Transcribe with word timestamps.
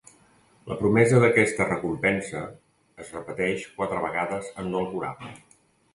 La 0.69 0.77
promesa 0.79 1.19
d'aquesta 1.23 1.67
recompensa 1.67 2.41
es 3.05 3.13
repeteix 3.19 3.69
quatre 3.77 4.03
vegades 4.07 4.51
en 4.65 4.73
l'Alcorà. 4.75 5.13